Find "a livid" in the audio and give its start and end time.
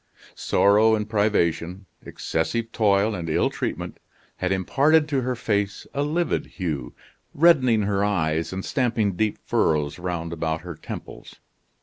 5.93-6.47